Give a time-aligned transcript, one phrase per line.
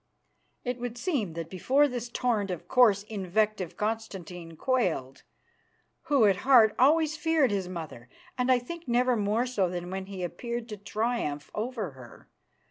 [0.63, 5.21] It would seem that before this torrent of coarse invective Constantine quailed,
[6.05, 10.07] who at heart always feared his mother, and I think never more so than when
[10.07, 12.27] he appeared to triumph over her.